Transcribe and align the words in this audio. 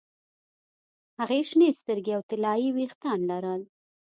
هغې 1.19 1.39
شنې 1.49 1.69
سترګې 1.79 2.11
او 2.17 2.21
طلايي 2.29 2.69
ویښتان 2.71 3.19
لرل 3.31 3.61